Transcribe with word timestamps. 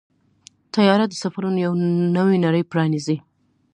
طیاره 0.73 1.05
د 1.09 1.13
سفرونو 1.23 1.57
یو 1.65 1.73
نوې 2.17 2.37
نړۍ 2.45 2.63
پرانیزي. 2.71 3.17